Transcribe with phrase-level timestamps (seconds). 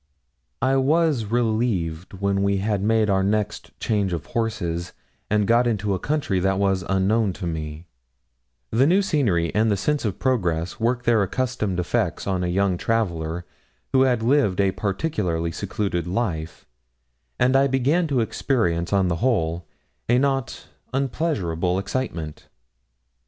[0.63, 4.93] I was relieved, and when we had made our next change of horses,
[5.29, 7.85] and got into a country that was unknown to me,
[8.71, 12.79] the new scenery and the sense of progress worked their accustomed effects on a young
[12.79, 13.45] traveller
[13.93, 16.65] who had lived a particularly secluded life,
[17.39, 19.67] and I began to experience, on the whole,
[20.09, 20.65] a not
[20.95, 22.47] unpleasurable excitement.